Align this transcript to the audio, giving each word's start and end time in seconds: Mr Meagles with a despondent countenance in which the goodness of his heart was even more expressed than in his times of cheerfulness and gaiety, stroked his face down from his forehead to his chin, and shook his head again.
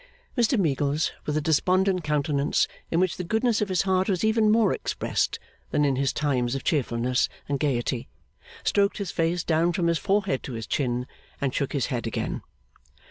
Mr 0.35 0.57
Meagles 0.57 1.11
with 1.27 1.37
a 1.37 1.41
despondent 1.41 2.03
countenance 2.03 2.67
in 2.89 2.99
which 2.99 3.17
the 3.17 3.23
goodness 3.23 3.61
of 3.61 3.69
his 3.69 3.83
heart 3.83 4.09
was 4.09 4.23
even 4.23 4.49
more 4.49 4.73
expressed 4.73 5.37
than 5.69 5.85
in 5.85 5.95
his 5.95 6.11
times 6.11 6.55
of 6.55 6.63
cheerfulness 6.63 7.29
and 7.47 7.59
gaiety, 7.59 8.07
stroked 8.63 8.97
his 8.97 9.11
face 9.11 9.43
down 9.43 9.71
from 9.71 9.85
his 9.85 9.99
forehead 9.99 10.41
to 10.41 10.53
his 10.53 10.65
chin, 10.65 11.05
and 11.39 11.53
shook 11.53 11.73
his 11.73 11.85
head 11.93 12.07
again. 12.07 12.41